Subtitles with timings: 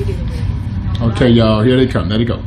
[0.00, 2.08] Okay, y'all, here they come.
[2.08, 2.42] There they go.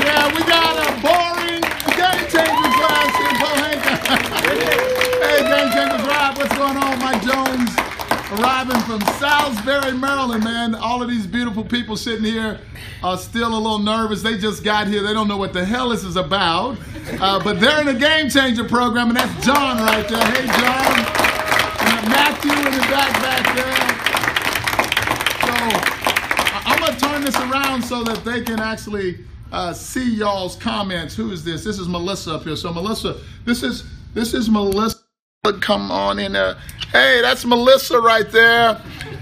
[0.00, 1.60] Yeah, we got a boring
[1.96, 2.70] game changer
[3.36, 3.94] Pohanka.
[5.20, 6.98] hey, game changers, Rob, what's going on?
[6.98, 7.67] Mike Jones
[8.32, 10.74] arriving from Salisbury, Maryland, man.
[10.74, 12.60] All of these beautiful people sitting here
[13.02, 14.22] are still a little nervous.
[14.22, 15.02] They just got here.
[15.02, 16.76] They don't know what the hell this is about.
[17.20, 20.24] Uh, but they're in the game changer program, and that's John right there.
[20.26, 20.98] Hey, John.
[21.80, 23.88] And Matthew in the back back there.
[25.46, 25.54] So
[26.66, 31.16] I'm gonna turn this around so that they can actually uh, see y'all's comments.
[31.16, 31.64] Who is this?
[31.64, 32.56] This is Melissa up here.
[32.56, 33.16] So Melissa,
[33.46, 34.97] this is this is Melissa.
[35.54, 36.56] Come on in there.
[36.92, 38.80] Hey, that's Melissa right there.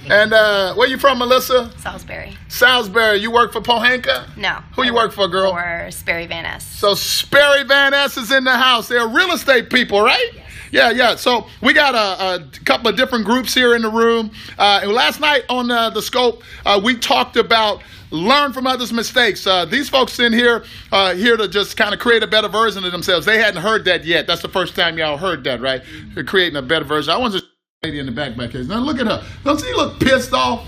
[0.08, 1.70] And uh, where you from, Melissa?
[1.80, 2.36] Salisbury.
[2.48, 3.16] Salisbury.
[3.18, 4.36] You work for Pohanka?
[4.36, 4.60] No.
[4.76, 5.52] Who you work for, girl?
[5.52, 6.64] For Sperry Van Ness.
[6.64, 8.86] So Sperry Van Ness is in the house.
[8.86, 10.30] They're real estate people, right?
[10.70, 11.16] Yeah, yeah.
[11.16, 14.30] So we got a, a couple of different groups here in the room.
[14.58, 18.92] Uh, and last night on uh, the scope, uh, we talked about learn from others'
[18.92, 19.46] mistakes.
[19.46, 22.84] Uh, these folks in here uh, here to just kind of create a better version
[22.84, 23.26] of themselves.
[23.26, 24.26] They hadn't heard that yet.
[24.26, 25.82] That's the first time y'all heard that, right?
[26.14, 27.12] They're creating a better version.
[27.12, 27.42] I want to
[27.82, 28.64] lady in the back back here.
[28.64, 29.24] Now look at her.
[29.44, 30.66] Don't she look pissed off?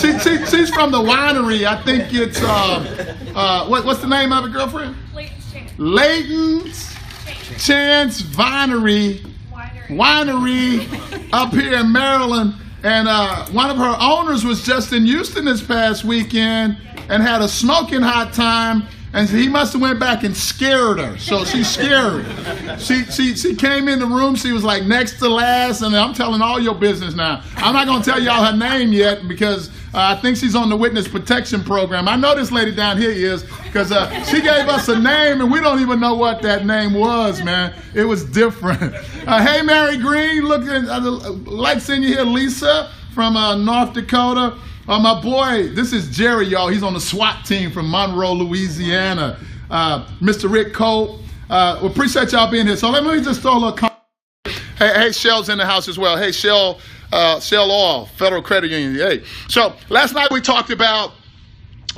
[0.00, 1.64] She, she, she's from the winery.
[1.64, 4.96] I think it's uh, uh, what, what's the name of it, girlfriend?
[5.78, 6.97] Layton's
[7.58, 9.20] Chance Vineyard
[9.88, 12.54] Winery up here in Maryland.
[12.82, 17.42] And uh, one of her owners was just in Houston this past weekend and had
[17.42, 18.84] a smoking hot time.
[19.12, 21.16] And he must have went back and scared her.
[21.18, 22.26] So she's scared.
[22.78, 24.36] She, she, she came in the room.
[24.36, 25.80] She was like next to last.
[25.80, 27.42] And I'm telling all your business now.
[27.56, 30.68] I'm not going to tell y'all her name yet because uh, I think she's on
[30.68, 32.06] the witness protection program.
[32.06, 35.50] I know this lady down here is because uh, she gave us a name and
[35.50, 37.74] we don't even know what that name was, man.
[37.94, 38.94] It was different.
[39.26, 41.00] Uh, hey, Mary Green, looking, uh,
[41.50, 44.56] like seeing you here, Lisa from uh, North Dakota.
[44.88, 46.68] Uh, my boy, this is Jerry, y'all.
[46.68, 49.38] He's on the SWAT team from Monroe, Louisiana.
[49.70, 50.50] Uh, Mr.
[50.50, 52.76] Rick Cole, Uh, we appreciate y'all being here.
[52.76, 53.72] So let me just throw a little.
[53.72, 53.90] Com-
[54.78, 56.16] hey, hey, Shell's in the house as well.
[56.18, 56.78] Hey, Shell,
[57.12, 58.94] uh, Shell Oil, Federal Credit Union.
[58.96, 59.24] Hey.
[59.48, 61.12] So last night we talked about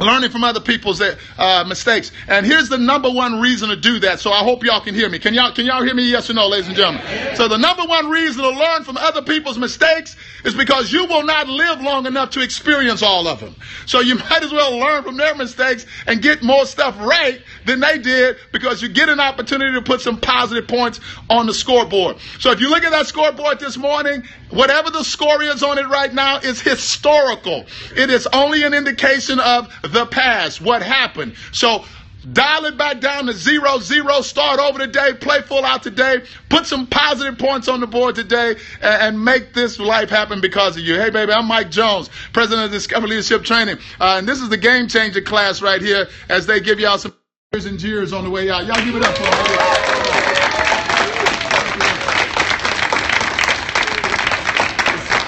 [0.01, 2.11] learning from other people's uh, mistakes.
[2.27, 4.21] And here's the number one reason to do that.
[4.21, 5.19] So I hope y'all can hear me.
[5.19, 6.11] Can y'all can y'all hear me?
[6.11, 7.37] Yes or no, ladies and gentlemen.
[7.37, 11.25] So the number one reason to learn from other people's mistakes is because you will
[11.25, 13.55] not live long enough to experience all of them.
[13.87, 17.81] So you might as well learn from their mistakes and get more stuff right than
[17.81, 22.17] they did because you get an opportunity to put some positive points on the scoreboard.
[22.39, 25.87] So if you look at that scoreboard this morning, whatever the score is on it
[25.89, 27.67] right now is historical.
[27.97, 31.35] It is only an indication of the past, what happened.
[31.53, 31.85] So
[32.33, 34.21] dial it back down to zero zero.
[34.21, 35.15] Start over today.
[35.15, 36.23] Play full out today.
[36.49, 40.77] Put some positive points on the board today, and, and make this life happen because
[40.77, 40.97] of you.
[40.97, 44.57] Hey, baby, I'm Mike Jones, president of Discover Leadership Training, uh, and this is the
[44.57, 46.09] game changer class right here.
[46.29, 47.15] As they give y'all some
[47.53, 48.67] cheers and jeers on the way out.
[48.67, 49.33] Y'all give it up for them.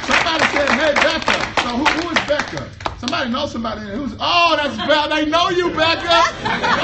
[0.06, 2.91] Somebody said, "Hey, Becca." So who, who is Becca?
[3.02, 3.80] Somebody knows somebody.
[3.80, 4.14] Who's?
[4.20, 5.08] Oh, that's Becca.
[5.12, 6.22] They know you, Becca.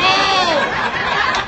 [0.00, 0.58] Oh,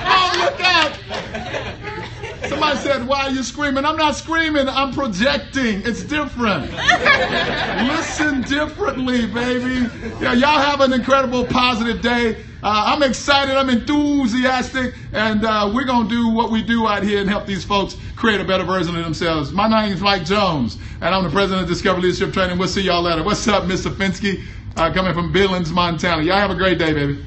[0.07, 2.49] oh, look out.
[2.49, 3.85] Somebody said, Why are you screaming?
[3.85, 5.83] I'm not screaming, I'm projecting.
[5.85, 6.71] It's different.
[6.71, 9.89] Listen differently, baby.
[10.21, 12.37] Yeah, y'all have an incredible, positive day.
[12.63, 17.03] Uh, I'm excited, I'm enthusiastic, and uh, we're going to do what we do out
[17.03, 19.51] here and help these folks create a better version of themselves.
[19.51, 22.59] My name is Mike Jones, and I'm the president of Discover Leadership Training.
[22.59, 23.23] We'll see y'all later.
[23.23, 23.91] What's up, Mr.
[23.91, 24.45] Finsky?
[24.77, 26.23] Uh, coming from Billings, Montana.
[26.23, 27.23] Y'all have a great day, baby.